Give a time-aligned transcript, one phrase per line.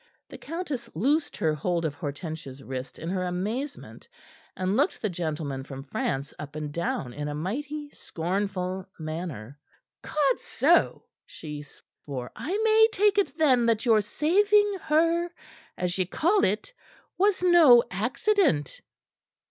[0.29, 4.07] The countess loosed her hold of Hortensia's wrist in her amazement,
[4.57, 9.59] and looked the gentleman from France up and down in a mighty scornful manner.
[10.01, 15.29] "Codso!" she swore, "I may take it, then, that your saving her
[15.77, 16.73] as ye call it
[17.19, 18.81] was no accident."